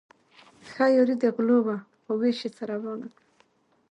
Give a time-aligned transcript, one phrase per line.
[0.71, 3.25] ښه یاري د غلو وه خو په وېش يې سره ورانه کړه.